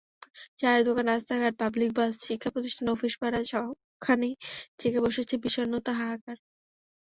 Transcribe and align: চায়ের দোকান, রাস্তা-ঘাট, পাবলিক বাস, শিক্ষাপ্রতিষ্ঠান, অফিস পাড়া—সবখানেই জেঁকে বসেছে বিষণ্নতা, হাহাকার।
চায়ের 0.59 0.81
দোকান, 0.87 1.05
রাস্তা-ঘাট, 1.07 1.53
পাবলিক 1.61 1.91
বাস, 1.93 2.13
শিক্ষাপ্রতিষ্ঠান, 2.21 2.87
অফিস 2.89 3.13
পাড়া—সবখানেই 3.21 4.33
জেঁকে 4.79 4.99
বসেছে 5.05 5.35
বিষণ্নতা, 5.43 5.91
হাহাকার। 5.93 6.37